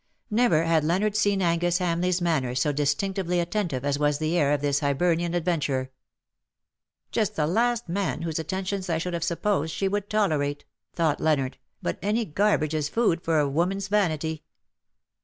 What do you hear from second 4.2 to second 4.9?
air of this